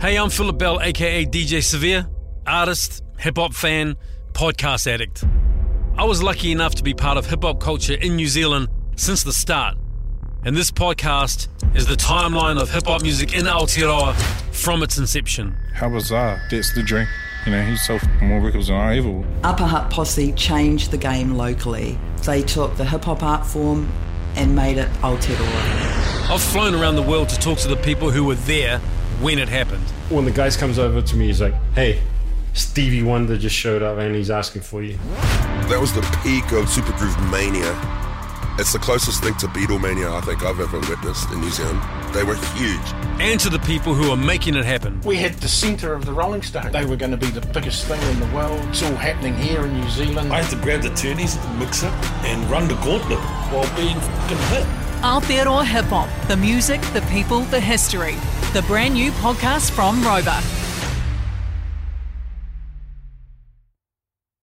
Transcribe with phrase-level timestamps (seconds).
[0.00, 2.08] Hey, I'm Philip Bell, aka DJ Sir-Vere,
[2.46, 3.96] artist, hip hop fan,
[4.32, 5.24] podcast addict.
[5.96, 9.24] I was lucky enough to be part of hip hop culture in New Zealand since
[9.24, 9.76] the start.
[10.44, 14.14] And this podcast is the timeline of hip hop music in Aotearoa
[14.54, 15.58] from its inception.
[15.74, 16.40] How bizarre.
[16.48, 17.08] That's the dream.
[17.44, 19.26] You know, he's so more records than I ever will.
[19.42, 21.98] Upper Hut Posse changed the game locally.
[22.24, 23.90] They took the hip hop art form
[24.36, 26.30] and made it Aotearoa.
[26.30, 28.80] I've flown around the world to talk to the people who were there
[29.20, 29.84] when it happened.
[30.10, 32.00] When the guys comes over to me, he's like, "Hey,
[32.52, 34.98] Stevie Wonder just showed up and he's asking for you."
[35.68, 37.74] That was the peak of Supergroove mania.
[38.60, 41.80] It's the closest thing to Beatlemania I think I've ever witnessed in New Zealand.
[42.12, 42.80] They were huge.
[43.20, 45.00] And to the people who are making it happen.
[45.04, 46.72] We had the centre of the Rolling Stones.
[46.72, 48.60] They were going to be the biggest thing in the world.
[48.70, 50.32] It's all happening here in New Zealand.
[50.32, 51.92] I had to grab the turnies, mix it,
[52.24, 53.20] and run the gauntlet
[53.52, 54.66] while being fucking hit.
[55.02, 58.16] Aotearoa Hip Hop, the music, the people, the history.
[58.54, 60.57] The brand new podcast from Rova.